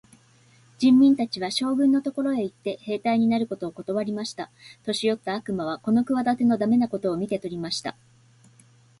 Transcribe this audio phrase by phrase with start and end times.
[0.79, 4.49] 人民たちは、将軍のところへ行って、兵隊になることをことわりました。
[4.81, 7.95] 年よった悪魔はこの企ての駄目なことを見て取りました。